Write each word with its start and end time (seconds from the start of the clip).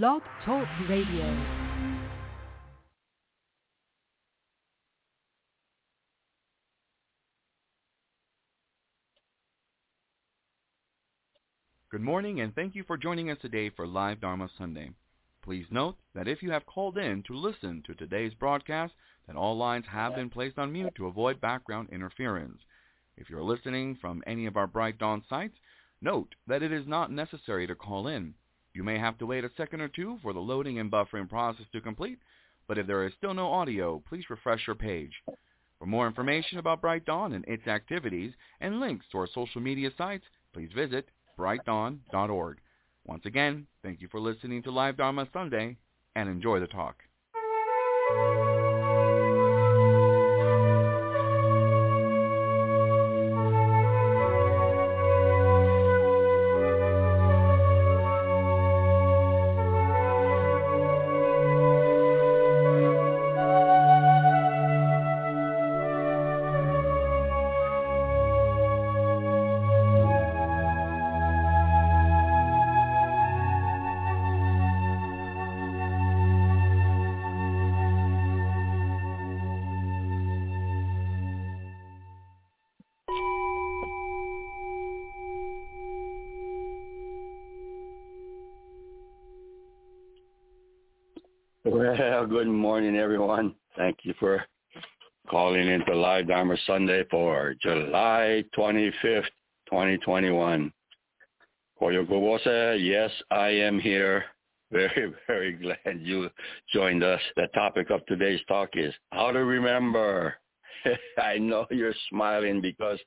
Blog 0.00 0.22
Talk 0.46 0.66
Radio. 0.88 1.36
Good 11.90 12.00
morning, 12.00 12.40
and 12.40 12.54
thank 12.54 12.74
you 12.74 12.84
for 12.84 12.96
joining 12.96 13.28
us 13.30 13.36
today 13.42 13.68
for 13.68 13.86
Live 13.86 14.22
Dharma 14.22 14.48
Sunday. 14.56 14.92
Please 15.42 15.66
note 15.70 15.96
that 16.14 16.26
if 16.26 16.42
you 16.42 16.50
have 16.52 16.64
called 16.64 16.96
in 16.96 17.22
to 17.24 17.34
listen 17.34 17.82
to 17.86 17.94
today's 17.94 18.32
broadcast, 18.32 18.94
that 19.26 19.36
all 19.36 19.58
lines 19.58 19.84
have 19.90 20.14
been 20.14 20.30
placed 20.30 20.58
on 20.58 20.72
mute 20.72 20.94
to 20.94 21.06
avoid 21.06 21.38
background 21.38 21.90
interference. 21.92 22.62
If 23.18 23.28
you're 23.28 23.42
listening 23.42 23.98
from 24.00 24.22
any 24.26 24.46
of 24.46 24.56
our 24.56 24.66
Bright 24.66 24.96
Dawn 24.96 25.22
sites, 25.28 25.58
note 26.00 26.34
that 26.46 26.62
it 26.62 26.72
is 26.72 26.86
not 26.86 27.12
necessary 27.12 27.66
to 27.66 27.74
call 27.74 28.06
in. 28.06 28.32
You 28.74 28.82
may 28.82 28.98
have 28.98 29.18
to 29.18 29.26
wait 29.26 29.44
a 29.44 29.50
second 29.56 29.80
or 29.80 29.88
two 29.88 30.18
for 30.22 30.32
the 30.32 30.40
loading 30.40 30.78
and 30.78 30.90
buffering 30.90 31.28
process 31.28 31.66
to 31.72 31.80
complete, 31.80 32.18
but 32.66 32.78
if 32.78 32.86
there 32.86 33.06
is 33.06 33.12
still 33.18 33.34
no 33.34 33.52
audio, 33.52 34.02
please 34.08 34.30
refresh 34.30 34.66
your 34.66 34.76
page. 34.76 35.12
For 35.78 35.86
more 35.86 36.06
information 36.06 36.58
about 36.58 36.80
Bright 36.80 37.04
Dawn 37.04 37.32
and 37.32 37.44
its 37.46 37.66
activities 37.66 38.32
and 38.60 38.80
links 38.80 39.04
to 39.10 39.18
our 39.18 39.26
social 39.26 39.60
media 39.60 39.90
sites, 39.98 40.24
please 40.52 40.70
visit 40.74 41.08
brightdawn.org. 41.38 42.58
Once 43.04 43.26
again, 43.26 43.66
thank 43.82 44.00
you 44.00 44.08
for 44.08 44.20
listening 44.20 44.62
to 44.62 44.70
Live 44.70 44.96
Dharma 44.96 45.26
Sunday, 45.32 45.76
and 46.14 46.28
enjoy 46.28 46.60
the 46.60 46.68
talk. 46.68 46.96
Well, 91.64 92.26
good 92.26 92.48
morning, 92.48 92.96
everyone. 92.96 93.54
Thank 93.76 93.98
you 94.02 94.14
for 94.18 94.44
calling 95.30 95.68
into 95.68 95.94
Live 95.94 96.26
Dharma 96.26 96.56
Sunday 96.66 97.04
for 97.08 97.54
July 97.62 98.42
25th, 98.58 99.30
2021. 99.70 100.72
Koyo 101.80 102.04
Kubose, 102.04 102.84
yes, 102.84 103.12
I 103.30 103.50
am 103.50 103.78
here. 103.78 104.24
Very, 104.72 105.12
very 105.26 105.52
glad 105.52 106.00
you 106.00 106.30
joined 106.72 107.04
us. 107.04 107.20
The 107.36 107.46
topic 107.54 107.90
of 107.90 108.04
today's 108.06 108.40
talk 108.48 108.70
is 108.72 108.94
how 109.10 109.30
to 109.30 109.44
remember. 109.44 110.34
I 111.22 111.36
know 111.36 111.66
you're 111.70 111.92
smiling 112.08 112.62
because, 112.62 112.98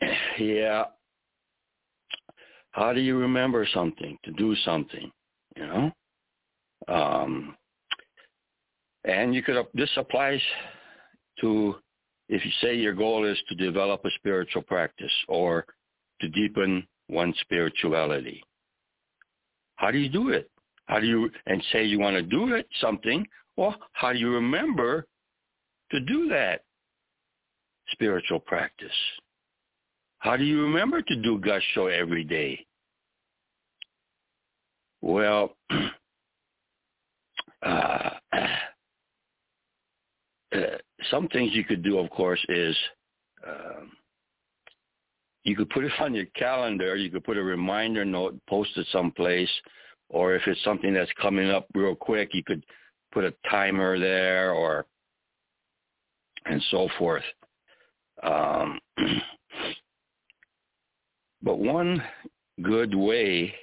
yeah, 0.38 0.84
how 2.70 2.94
do 2.94 3.02
you 3.02 3.18
remember 3.18 3.68
something, 3.74 4.16
to 4.24 4.32
do 4.32 4.56
something, 4.64 5.12
you 5.54 5.66
know? 5.66 5.92
Um, 6.88 7.56
and 9.04 9.34
you 9.34 9.42
could 9.42 9.56
this 9.74 9.90
applies 9.96 10.40
to 11.40 11.76
if 12.28 12.44
you 12.44 12.50
say 12.60 12.74
your 12.74 12.94
goal 12.94 13.24
is 13.24 13.38
to 13.48 13.54
develop 13.54 14.04
a 14.04 14.10
spiritual 14.16 14.62
practice 14.62 15.12
or 15.28 15.66
to 16.20 16.28
deepen 16.28 16.86
one's 17.08 17.38
spirituality. 17.40 18.42
How 19.76 19.90
do 19.90 19.98
you 19.98 20.08
do 20.08 20.30
it? 20.30 20.50
How 20.86 21.00
do 21.00 21.06
you 21.06 21.30
and 21.46 21.62
say 21.72 21.84
you 21.84 21.98
want 21.98 22.16
to 22.16 22.22
do 22.22 22.54
it 22.54 22.66
something? 22.80 23.26
Well, 23.56 23.76
how 23.92 24.12
do 24.12 24.18
you 24.18 24.30
remember 24.30 25.06
to 25.90 26.00
do 26.00 26.28
that 26.28 26.62
spiritual 27.92 28.40
practice? 28.40 28.90
How 30.18 30.36
do 30.36 30.44
you 30.44 30.62
remember 30.62 31.02
to 31.02 31.22
do 31.22 31.38
Gassho 31.38 31.92
every 31.92 32.24
day? 32.24 32.66
Well, 35.02 35.54
uh, 37.64 38.10
uh, 40.52 40.76
some 41.10 41.28
things 41.28 41.52
you 41.54 41.64
could 41.64 41.82
do, 41.82 41.98
of 41.98 42.10
course, 42.10 42.44
is 42.48 42.76
um, 43.46 43.92
you 45.44 45.56
could 45.56 45.70
put 45.70 45.84
it 45.84 45.92
on 46.00 46.14
your 46.14 46.26
calendar. 46.36 46.96
You 46.96 47.10
could 47.10 47.24
put 47.24 47.36
a 47.36 47.42
reminder 47.42 48.04
note, 48.04 48.38
post 48.48 48.70
it 48.76 48.86
someplace, 48.92 49.50
or 50.08 50.34
if 50.34 50.42
it's 50.46 50.62
something 50.64 50.92
that's 50.94 51.10
coming 51.20 51.50
up 51.50 51.66
real 51.74 51.94
quick, 51.94 52.30
you 52.32 52.44
could 52.44 52.64
put 53.12 53.24
a 53.24 53.34
timer 53.50 53.98
there, 53.98 54.52
or 54.52 54.86
and 56.46 56.62
so 56.70 56.88
forth. 56.98 57.24
Um, 58.22 58.78
but 61.42 61.58
one 61.58 62.02
good 62.62 62.94
way, 62.94 63.54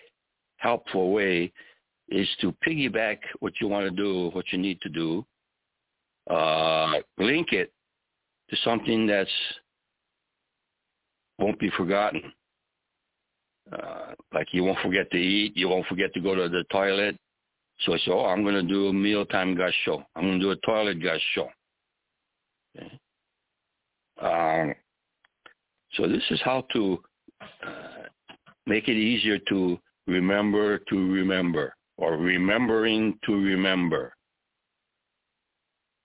helpful 0.58 1.12
way, 1.12 1.52
is 2.12 2.28
to 2.42 2.54
piggyback 2.66 3.18
what 3.40 3.54
you 3.62 3.68
want 3.68 3.86
to 3.86 3.92
do, 3.92 4.30
what 4.34 4.46
you 4.52 4.58
need 4.58 4.80
to 4.82 4.90
do, 4.90 5.26
uh, 6.30 6.96
link 7.18 7.54
it 7.54 7.72
to 8.50 8.58
something 8.64 9.08
that's 9.08 9.30
won't 11.40 11.60
be 11.60 11.72
forgotten. 11.72 12.22
Uh, 13.72 14.14
like 14.34 14.48
you 14.52 14.64
won't 14.64 14.78
forget 14.80 15.10
to 15.12 15.18
eat, 15.18 15.56
you 15.56 15.70
won't 15.70 15.88
forget 15.88 16.14
to 16.14 16.20
go 16.20 16.36
to 16.36 16.50
the 16.50 16.64
toilet. 16.72 17.16
So 17.82 17.94
I 17.94 17.98
said, 18.00 18.12
oh, 18.12 18.26
I'm 18.26 18.44
going 18.44 18.56
to 18.56 18.64
do 18.64 18.90
a 18.90 18.94
mealtime 18.94 19.56
gassho. 19.56 20.04
I'm 20.16 20.24
going 20.24 20.40
to 20.40 20.46
do 20.46 20.52
a 20.52 20.56
toilet 20.58 21.00
gassho. 21.00 21.48
Okay. 22.78 23.00
Um, 24.22 24.76
so 25.94 26.08
this 26.08 26.24
is 26.30 26.40
how 26.44 26.66
to 26.74 27.02
uh, 27.42 28.04
make 28.68 28.88
it 28.88 28.98
easier 28.98 29.40
to 29.50 29.80
remember 30.08 30.80
to 30.90 31.12
remember 31.12 31.74
or 32.02 32.18
remembering 32.18 33.18
to 33.24 33.34
remember. 33.34 34.16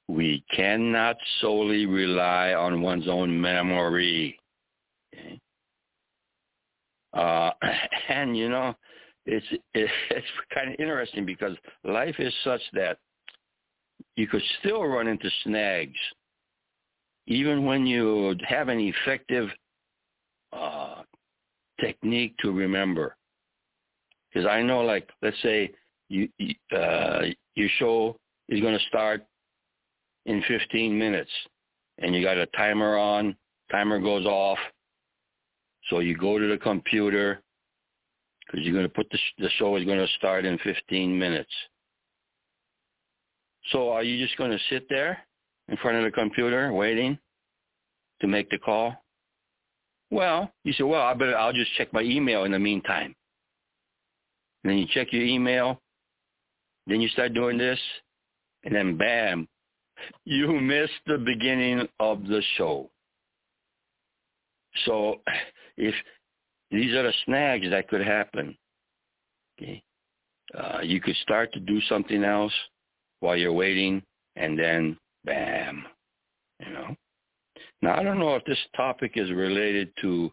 We 0.09 0.45
cannot 0.55 1.17
solely 1.41 1.87
rely 1.87 2.53
on 2.53 2.83
one's 2.83 3.09
own 3.09 3.41
memory. 3.41 4.39
Uh, 7.15 7.51
and 8.11 8.37
you 8.37 8.51
know, 8.51 8.75
it's 9.25 9.47
it, 9.51 9.91
it's 10.11 10.27
kind 10.55 10.69
of 10.69 10.79
interesting 10.79 11.25
because 11.25 11.57
life 11.83 12.17
is 12.19 12.33
such 12.45 12.61
that 12.75 12.99
you 14.17 14.27
could 14.27 14.43
still 14.61 14.85
run 14.85 15.09
into 15.09 15.31
snags, 15.45 15.99
even 17.27 17.65
when 17.65 17.87
you 17.87 18.37
have 18.47 18.69
an 18.69 18.81
effective 18.81 19.49
uh, 20.53 21.03
technique 21.81 22.37
to 22.43 22.53
remember. 22.53 23.17
Because 24.29 24.47
I 24.47 24.61
know, 24.61 24.83
like, 24.83 25.09
let's 25.23 25.41
say 25.43 25.73
you, 26.09 26.29
uh, 26.77 27.23
your 27.55 27.69
show 27.79 28.17
is 28.49 28.61
going 28.61 28.79
to 28.79 28.85
start 28.87 29.25
in 30.27 30.43
15 30.47 30.99
minutes 30.99 31.31
and 31.99 32.15
you 32.15 32.23
got 32.23 32.37
a 32.37 32.47
timer 32.47 32.97
on, 32.97 33.37
timer 33.71 33.99
goes 33.99 34.27
off. 34.27 34.59
So 35.89 36.01
you 36.01 36.17
go 36.17 36.39
to 36.39 36.49
the 36.49 36.59
computer 36.59 37.43
because 38.47 38.65
you're 38.65 38.75
going 38.75 38.89
to 38.89 38.95
put 38.95 39.09
the, 39.11 39.19
the 39.39 39.51
show 39.59 39.77
is 39.77 39.85
going 39.85 39.99
to 39.99 40.13
start 40.19 40.45
in 40.45 40.59
15 40.59 41.19
minutes. 41.19 41.51
So 43.73 43.91
are 43.91 44.03
you 44.03 44.25
just 44.25 44.37
going 44.37 44.51
to 44.51 44.59
sit 44.71 44.89
there 44.89 45.19
in 45.69 45.77
front 45.79 45.99
of 45.99 46.05
the 46.05 46.11
computer 46.11 46.73
waiting 46.73 47.19
to 48.21 48.27
make 48.27 48.49
the 48.51 48.59
call? 48.59 48.95
Well, 50.11 50.53
you 50.63 50.73
say, 50.73 50.85
well, 50.85 51.03
I 51.03 51.15
better, 51.15 51.37
I'll 51.37 51.53
just 51.53 51.75
check 51.75 51.93
my 51.93 52.03
email 52.03 52.45
in 52.45 52.53
the 52.53 52.59
meantime. 52.59 53.15
And 54.63 54.71
then 54.71 54.79
you 54.79 54.87
check 54.93 55.13
your 55.13 55.25
email, 55.25 55.81
then 56.87 57.01
you 57.01 57.09
start 57.09 57.35
doing 57.35 57.59
this, 57.59 57.79
and 58.65 58.75
then 58.75 58.97
bam, 58.97 59.49
you 60.25 60.61
missed 60.61 60.93
the 61.07 61.19
beginning 61.19 61.89
of 62.01 62.25
the 62.27 62.43
show. 62.57 62.91
So 64.85 65.21
if 65.77 65.95
these 66.71 66.95
are 66.95 67.05
the 67.05 67.15
snags 67.25 67.71
that 67.71 67.89
could 67.89 68.05
happen, 68.05 68.57
okay, 69.59 69.83
uh, 70.57 70.81
you 70.83 71.01
could 71.01 71.17
start 71.17 71.53
to 71.53 71.61
do 71.61 71.81
something 71.83 72.23
else 72.23 72.53
while 73.21 73.37
you're 73.37 73.53
waiting, 73.53 74.03
and 74.37 74.59
then 74.59 74.97
bam, 75.25 75.85
you 76.65 76.73
know. 76.73 76.95
Now 77.83 77.99
I 77.99 78.03
don't 78.03 78.19
know 78.19 78.35
if 78.37 78.45
this 78.45 78.59
topic 78.77 79.13
is 79.17 79.31
related 79.31 79.91
to 80.03 80.31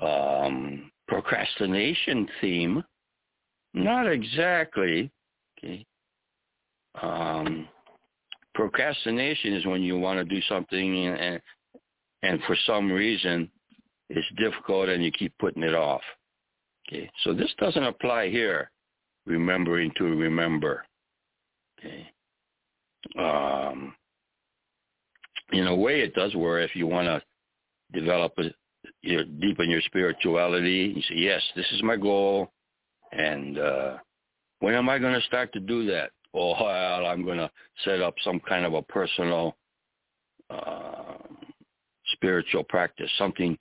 um, 0.00 0.90
procrastination 1.08 2.28
theme, 2.40 2.84
not 3.74 4.06
exactly. 4.10 5.10
Okay. 5.58 5.86
Um, 7.00 7.68
procrastination 8.54 9.54
is 9.54 9.66
when 9.66 9.82
you 9.82 9.98
want 9.98 10.18
to 10.18 10.34
do 10.34 10.40
something 10.48 11.06
and 11.06 11.40
and 12.22 12.40
for 12.46 12.56
some 12.66 12.90
reason 12.90 13.50
it's 14.08 14.26
difficult 14.36 14.88
and 14.88 15.04
you 15.04 15.10
keep 15.10 15.32
putting 15.38 15.62
it 15.62 15.74
off. 15.74 16.02
Okay. 16.88 17.10
So 17.24 17.34
this 17.34 17.52
doesn't 17.58 17.82
apply 17.82 18.30
here. 18.30 18.70
Remembering 19.26 19.90
to 19.96 20.04
remember. 20.04 20.84
Okay. 21.78 22.08
Um, 23.18 23.94
in 25.52 25.66
a 25.66 25.74
way 25.74 26.00
it 26.00 26.14
does 26.14 26.34
where 26.34 26.60
if 26.60 26.74
you 26.74 26.86
want 26.86 27.06
to 27.06 27.22
develop 27.98 28.32
a, 28.38 28.44
you 29.02 29.18
know, 29.18 29.24
deepen 29.40 29.70
your 29.70 29.80
spirituality, 29.82 30.92
you 30.96 31.02
say, 31.02 31.16
yes, 31.16 31.42
this 31.54 31.66
is 31.72 31.82
my 31.82 31.96
goal. 31.96 32.50
And 33.12 33.58
uh, 33.58 33.96
when 34.60 34.74
am 34.74 34.88
I 34.88 34.98
going 34.98 35.14
to 35.14 35.26
start 35.26 35.52
to 35.52 35.60
do 35.60 35.86
that? 35.86 36.10
Well, 36.32 36.54
I'm 36.54 37.24
going 37.24 37.38
to 37.38 37.50
set 37.84 38.00
up 38.00 38.14
some 38.22 38.40
kind 38.40 38.64
of 38.66 38.74
a 38.74 38.82
personal 38.82 39.56
uh, 40.50 41.14
spiritual 42.12 42.64
practice, 42.64 43.10
something, 43.18 43.56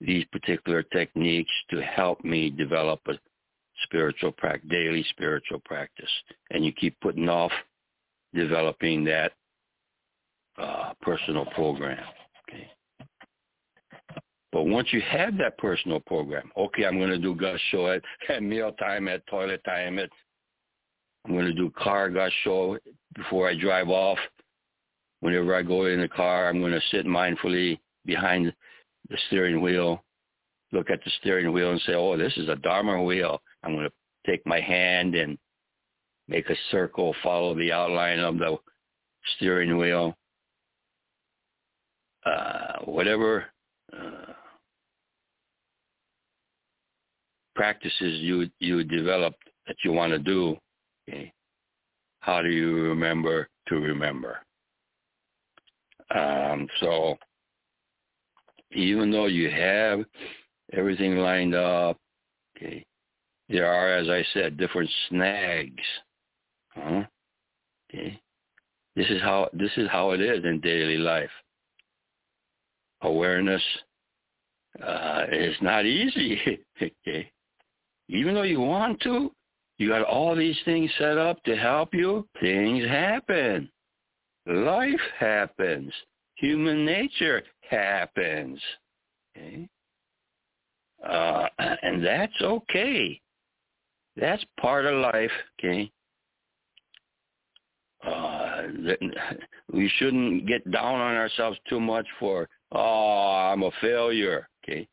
these 0.00 0.24
particular 0.26 0.82
techniques 0.82 1.50
to 1.70 1.82
help 1.82 2.24
me 2.24 2.50
develop 2.50 3.00
a 3.08 3.14
spiritual 3.82 4.32
practice, 4.32 4.68
daily 4.70 5.04
spiritual 5.10 5.60
practice. 5.64 6.10
And 6.50 6.64
you 6.64 6.72
keep 6.72 6.98
putting 7.00 7.28
off 7.28 7.52
developing 8.34 9.04
that 9.04 9.32
uh, 10.56 10.92
personal 11.02 11.46
program. 11.46 12.04
But 14.58 14.66
once 14.66 14.88
you 14.90 15.00
have 15.02 15.38
that 15.38 15.56
personal 15.56 16.00
program, 16.00 16.50
okay, 16.56 16.84
I'm 16.84 16.98
going 16.98 17.10
to 17.10 17.18
do 17.18 17.32
Gus 17.32 17.60
show 17.70 17.92
at, 17.92 18.02
at 18.28 18.42
meal 18.42 18.72
time, 18.72 19.06
at 19.06 19.24
toilet 19.28 19.62
time, 19.64 20.00
at 20.00 20.10
I'm 21.24 21.32
going 21.32 21.46
to 21.46 21.54
do 21.54 21.70
car 21.78 22.10
Gus 22.10 22.32
show 22.42 22.76
before 23.14 23.48
I 23.48 23.54
drive 23.56 23.88
off. 23.88 24.18
Whenever 25.20 25.54
I 25.54 25.62
go 25.62 25.86
in 25.86 26.00
the 26.00 26.08
car, 26.08 26.48
I'm 26.48 26.58
going 26.58 26.72
to 26.72 26.80
sit 26.90 27.06
mindfully 27.06 27.78
behind 28.04 28.52
the 29.08 29.16
steering 29.28 29.60
wheel, 29.60 30.02
look 30.72 30.90
at 30.90 31.04
the 31.04 31.12
steering 31.20 31.52
wheel 31.52 31.70
and 31.70 31.80
say, 31.82 31.94
oh, 31.94 32.16
this 32.16 32.36
is 32.36 32.48
a 32.48 32.56
Dharma 32.56 33.00
wheel. 33.00 33.40
I'm 33.62 33.76
going 33.76 33.88
to 33.88 34.28
take 34.28 34.44
my 34.44 34.58
hand 34.58 35.14
and 35.14 35.38
make 36.26 36.50
a 36.50 36.56
circle, 36.72 37.14
follow 37.22 37.54
the 37.54 37.70
outline 37.70 38.18
of 38.18 38.38
the 38.38 38.56
steering 39.36 39.78
wheel. 39.78 40.16
Uh, 42.26 42.78
whatever 42.86 43.44
uh, 43.96 44.32
practices 47.58 48.20
you 48.20 48.48
you 48.60 48.84
develop 48.84 49.34
that 49.66 49.76
you 49.84 49.92
want 49.92 50.12
to 50.12 50.18
do, 50.18 50.56
okay, 51.08 51.32
how 52.20 52.40
do 52.40 52.48
you 52.48 52.74
remember 52.84 53.48
to 53.66 53.74
remember? 53.74 54.38
Um, 56.14 56.68
so 56.80 57.18
even 58.70 59.10
though 59.10 59.26
you 59.26 59.50
have 59.50 60.04
everything 60.72 61.16
lined 61.16 61.54
up, 61.56 61.98
okay, 62.56 62.86
there 63.48 63.66
are, 63.66 63.92
as 63.92 64.08
I 64.08 64.24
said, 64.32 64.56
different 64.56 64.90
snags. 65.08 65.84
Huh? 66.68 67.02
Okay. 67.90 68.20
This 68.94 69.06
is 69.10 69.20
how 69.20 69.48
this 69.52 69.70
is 69.76 69.88
how 69.90 70.12
it 70.12 70.20
is 70.20 70.44
in 70.44 70.60
daily 70.60 70.96
life. 70.96 71.30
Awareness 73.02 73.62
uh, 74.80 75.24
is 75.32 75.56
not 75.60 75.86
easy. 75.86 76.60
okay. 76.82 77.30
Even 78.08 78.34
though 78.34 78.42
you 78.42 78.60
want 78.60 79.00
to, 79.00 79.32
you 79.78 79.88
got 79.88 80.02
all 80.02 80.34
these 80.34 80.58
things 80.64 80.90
set 80.98 81.18
up 81.18 81.42
to 81.44 81.56
help 81.56 81.94
you. 81.94 82.26
Things 82.40 82.84
happen. 82.86 83.70
Life 84.46 85.00
happens. 85.18 85.92
Human 86.36 86.84
nature 86.84 87.42
happens. 87.68 88.60
Okay? 89.36 89.68
Uh, 91.06 91.46
and 91.58 92.04
that's 92.04 92.40
okay. 92.40 93.20
That's 94.16 94.44
part 94.60 94.84
of 94.86 95.00
life, 95.00 95.30
okay? 95.58 95.90
Uh, 98.04 98.62
we 99.72 99.90
shouldn't 99.96 100.46
get 100.46 100.68
down 100.70 100.96
on 100.96 101.14
ourselves 101.14 101.58
too 101.68 101.80
much 101.80 102.06
for, 102.18 102.48
oh, 102.72 103.50
I'm 103.52 103.62
a 103.62 103.70
failure, 103.80 104.48
okay? 104.64 104.88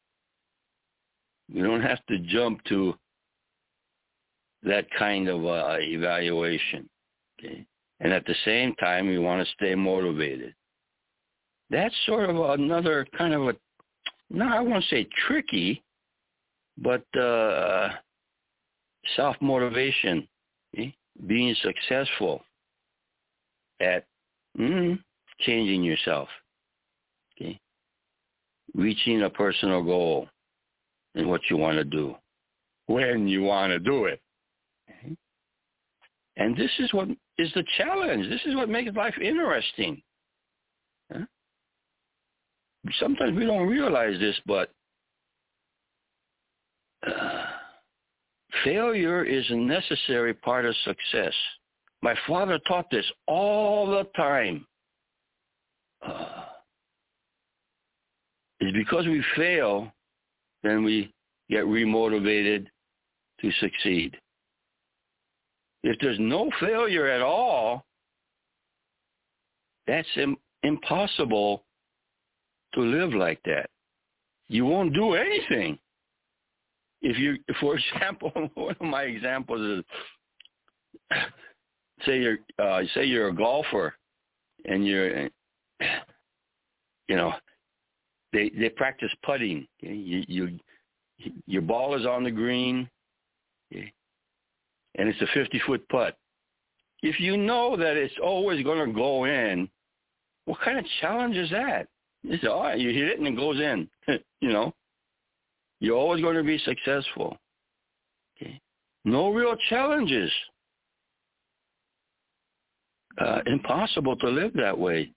We 1.51 1.61
don't 1.61 1.81
have 1.81 2.05
to 2.07 2.19
jump 2.19 2.63
to 2.65 2.95
that 4.65 4.85
kind 4.97 5.29
of 5.29 5.45
uh, 5.45 5.77
evaluation, 5.79 6.89
okay? 7.39 7.65
And 8.01 8.11
at 8.11 8.25
the 8.25 8.35
same 8.43 8.75
time, 8.75 9.09
you 9.09 9.21
want 9.21 9.45
to 9.45 9.53
stay 9.53 9.73
motivated 9.75 10.53
that's 11.69 11.95
sort 12.05 12.29
of 12.29 12.59
another 12.59 13.07
kind 13.17 13.33
of 13.33 13.47
a, 13.47 13.55
no, 14.29 14.47
I 14.47 14.59
won't 14.59 14.83
say 14.89 15.07
tricky, 15.27 15.83
but 16.77 17.03
uh, 17.19 17.89
self-motivation, 19.15 20.27
eh? 20.77 20.91
being 21.27 21.55
successful 21.61 22.41
at 23.79 24.05
mm, 24.59 24.99
changing 25.41 25.83
yourself, 25.83 26.27
okay? 27.35 27.59
reaching 28.73 29.23
a 29.23 29.29
personal 29.29 29.83
goal 29.83 30.27
and 31.15 31.27
what 31.29 31.41
you 31.49 31.57
want 31.57 31.77
to 31.77 31.83
do, 31.83 32.15
when 32.87 33.27
you 33.27 33.41
want 33.43 33.71
to 33.71 33.79
do 33.79 34.05
it. 34.05 34.21
Okay? 34.89 35.15
And 36.37 36.55
this 36.57 36.71
is 36.79 36.93
what 36.93 37.07
is 37.37 37.51
the 37.53 37.63
challenge. 37.77 38.29
This 38.29 38.41
is 38.45 38.55
what 38.55 38.69
makes 38.69 38.93
life 38.95 39.17
interesting. 39.21 40.01
Huh? 41.11 41.25
sometimes 42.99 43.35
we 43.35 43.45
don't 43.45 43.67
realize 43.67 44.19
this, 44.19 44.39
but 44.45 44.69
uh, 47.07 47.45
failure 48.63 49.23
is 49.23 49.45
a 49.49 49.55
necessary 49.55 50.33
part 50.33 50.65
of 50.65 50.75
success. 50.83 51.33
My 52.01 52.15
father 52.27 52.59
taught 52.67 52.85
this 52.91 53.05
all 53.27 53.87
the 53.87 54.03
time. 54.15 54.65
Uh, 56.05 56.43
it's 58.59 58.75
because 58.75 59.05
we 59.05 59.23
fail, 59.35 59.91
then 60.63 60.83
we 60.83 61.13
get 61.49 61.65
remotivated 61.65 62.67
to 63.41 63.51
succeed. 63.59 64.17
If 65.85 65.99
there's 65.99 66.17
no 66.19 66.49
failure 66.59 67.05
at 67.05 67.21
all, 67.21 67.85
that's 69.85 70.07
Im- 70.15 70.39
impossible 70.63 71.63
to 72.73 72.81
live 72.81 73.13
like 73.13 73.39
that. 73.45 73.69
You 74.47 74.65
won't 74.65 74.95
do 74.95 75.13
anything. 75.13 75.77
If 77.03 77.19
you, 77.19 77.37
for 77.61 77.77
example, 77.77 78.31
one 78.55 78.75
of 78.79 78.85
my 78.87 79.03
examples 79.03 79.83
is, 81.11 81.17
say 82.05 82.19
you're, 82.19 82.39
uh, 82.57 82.81
say 82.95 83.05
you're 83.05 83.27
a 83.27 83.35
golfer, 83.35 83.93
and 84.65 84.87
you're, 84.87 85.25
you 87.07 87.15
know, 87.15 87.31
they 88.33 88.49
they 88.57 88.69
practice 88.69 89.11
putting. 89.23 89.67
You, 89.81 90.23
you 90.27 90.59
your 91.45 91.61
ball 91.61 91.95
is 91.95 92.07
on 92.07 92.23
the 92.23 92.31
green, 92.31 92.89
and 94.95 95.09
it's 95.09 95.21
a 95.21 95.27
50 95.33 95.59
foot 95.65 95.87
putt. 95.89 96.17
If 97.01 97.19
you 97.19 97.37
know 97.37 97.75
that 97.77 97.97
it's 97.97 98.15
always 98.23 98.63
going 98.63 98.87
to 98.87 98.93
go 98.93 99.25
in, 99.25 99.69
what 100.45 100.59
kind 100.61 100.79
of 100.79 100.85
challenge 101.01 101.35
is 101.35 101.49
that? 101.51 101.87
Say, 102.41 102.47
all 102.47 102.63
right, 102.63 102.79
you 102.79 102.89
hit 102.89 103.09
it 103.09 103.19
and 103.19 103.27
it 103.27 103.35
goes 103.35 103.59
in. 103.59 103.87
you 104.41 104.51
know, 104.51 104.73
you're 105.79 105.97
always 105.97 106.21
going 106.21 106.35
to 106.35 106.43
be 106.43 106.57
successful. 106.59 107.37
Okay. 108.35 108.59
No 109.03 109.31
real 109.31 109.55
challenges. 109.69 110.31
Uh, 113.17 113.41
impossible 113.45 114.15
to 114.17 114.27
live 114.27 114.53
that 114.53 114.77
way. 114.77 115.11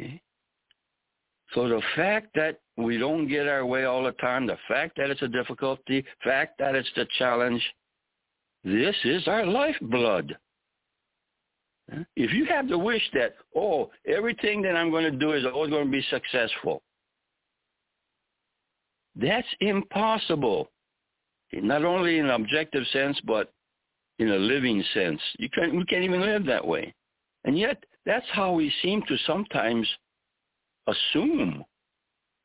Okay. 0.00 0.20
So 1.54 1.68
the 1.68 1.82
fact 1.96 2.28
that 2.34 2.60
we 2.76 2.98
don't 2.98 3.28
get 3.28 3.46
our 3.46 3.64
way 3.64 3.84
all 3.84 4.02
the 4.02 4.12
time, 4.12 4.46
the 4.46 4.58
fact 4.66 4.96
that 4.96 5.10
it's 5.10 5.22
a 5.22 5.28
difficulty, 5.28 6.04
fact 6.24 6.58
that 6.58 6.74
it's 6.74 6.90
the 6.96 7.06
challenge, 7.18 7.62
this 8.64 8.96
is 9.04 9.26
our 9.26 9.44
lifeblood. 9.46 10.36
If 12.16 12.32
you 12.32 12.46
have 12.46 12.68
the 12.68 12.78
wish 12.78 13.02
that, 13.12 13.34
oh, 13.56 13.90
everything 14.06 14.62
that 14.62 14.76
I'm 14.76 14.90
going 14.90 15.10
to 15.10 15.18
do 15.18 15.32
is 15.32 15.44
always 15.44 15.70
going 15.70 15.84
to 15.84 15.90
be 15.90 16.04
successful, 16.10 16.82
that's 19.16 19.48
impossible. 19.60 20.70
Not 21.52 21.84
only 21.84 22.18
in 22.18 22.26
an 22.26 22.30
objective 22.30 22.84
sense, 22.92 23.20
but 23.26 23.52
in 24.18 24.30
a 24.30 24.36
living 24.36 24.82
sense. 24.94 25.20
You 25.38 25.50
can't, 25.50 25.74
we 25.74 25.84
can't 25.84 26.04
even 26.04 26.22
live 26.22 26.46
that 26.46 26.66
way. 26.66 26.94
And 27.44 27.58
yet, 27.58 27.82
that's 28.06 28.26
how 28.32 28.52
we 28.52 28.72
seem 28.82 29.02
to 29.08 29.16
sometimes 29.26 29.86
assume. 30.86 31.64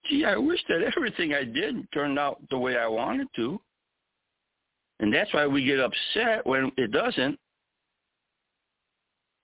Gee, 0.09 0.25
I 0.25 0.35
wish 0.35 0.59
that 0.67 0.81
everything 0.81 1.33
I 1.33 1.43
did 1.43 1.89
turned 1.93 2.19
out 2.19 2.41
the 2.49 2.57
way 2.57 2.77
I 2.77 2.87
wanted 2.87 3.27
to. 3.37 3.59
And 4.99 5.13
that's 5.13 5.33
why 5.33 5.45
we 5.45 5.63
get 5.63 5.79
upset 5.79 6.45
when 6.45 6.71
it 6.77 6.91
doesn't. 6.91 7.39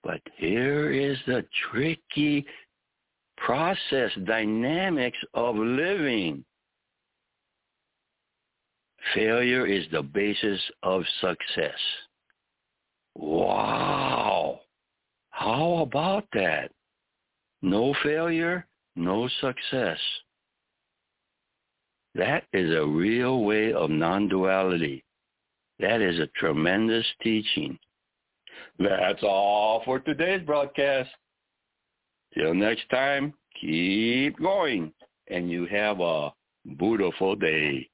But 0.02 0.20
here 0.36 0.92
is 0.92 1.16
the 1.26 1.44
tricky 1.70 2.44
process 3.36 4.10
dynamics 4.24 5.18
of 5.32 5.56
living. 5.56 6.44
Failure 9.14 9.66
is 9.66 9.84
the 9.92 10.02
basis 10.02 10.60
of 10.82 11.02
success. 11.20 11.78
Wow. 13.14 14.60
How 15.30 15.78
about 15.78 16.26
that? 16.32 16.70
No 17.62 17.94
failure, 18.02 18.66
no 18.96 19.28
success. 19.40 19.98
That 22.14 22.44
is 22.52 22.74
a 22.74 22.86
real 22.86 23.44
way 23.44 23.72
of 23.72 23.90
non-duality. 23.90 25.04
That 25.78 26.00
is 26.00 26.18
a 26.18 26.28
tremendous 26.38 27.06
teaching. 27.22 27.78
That's 28.78 29.22
all 29.22 29.82
for 29.84 29.98
today's 30.00 30.44
broadcast. 30.44 31.10
Till 32.34 32.54
next 32.54 32.88
time, 32.90 33.34
keep 33.60 34.38
going 34.38 34.92
and 35.28 35.50
you 35.50 35.66
have 35.66 36.00
a 36.00 36.32
beautiful 36.78 37.36
day. 37.36 37.88